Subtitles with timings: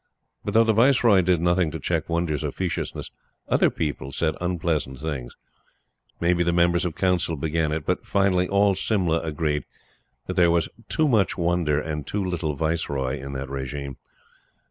[0.43, 3.11] But, though the Viceroy did nothing to check Wonder's officiousness,
[3.47, 5.35] other people said unpleasant things.
[6.19, 9.63] Maybe the Members of Council began it; but, finally, all Simla agreed
[10.25, 13.97] that there was "too much Wonder, and too little Viceroy," in that regime.